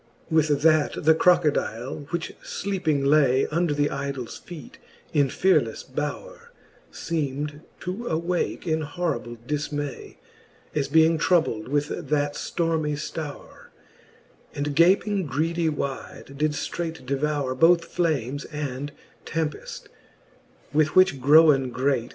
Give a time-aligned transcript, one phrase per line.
[0.31, 4.79] with that the Crocodile, which fleeping lay Under the idols feete
[5.13, 6.47] in fearlefTe bowre,
[6.91, 10.15] Seem'd to awake in horrible difniay,
[10.73, 13.67] As being troubled with that ftormy ftowre;
[14.55, 18.91] And gaping greedy wide, did ftreight devoure Both flames and
[19.27, 19.81] tempeft:
[20.73, 22.09] with which growen great.